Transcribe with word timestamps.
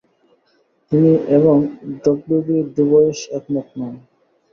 তিনি 0.91 1.11
এবং 1.37 1.55
W E B 2.03 2.57
Du Bois 2.75 3.19
একমত 3.37 3.67
নন। 3.77 3.93